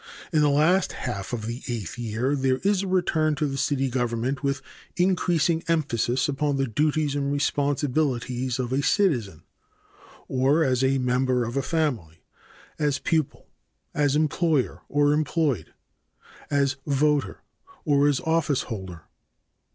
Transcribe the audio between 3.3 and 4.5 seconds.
to the city government